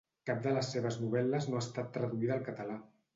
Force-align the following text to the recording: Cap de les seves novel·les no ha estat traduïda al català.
Cap 0.27 0.39
de 0.45 0.53
les 0.53 0.69
seves 0.75 0.95
novel·les 1.01 1.47
no 1.51 1.59
ha 1.59 1.61
estat 1.65 1.91
traduïda 1.99 2.35
al 2.37 2.43
català. 2.49 2.79